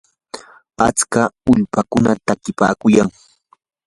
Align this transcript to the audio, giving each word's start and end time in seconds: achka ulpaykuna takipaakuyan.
achka 0.87 1.21
ulpaykuna 1.51 2.11
takipaakuyan. 2.25 3.09